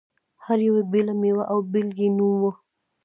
هر 0.45 0.59
یوې 0.67 0.81
بېله 0.91 1.13
مېوه 1.21 1.43
او 1.51 1.59
بېل 1.71 1.89
یې 1.99 2.09
نوم 2.17 2.35
و. 2.41 2.43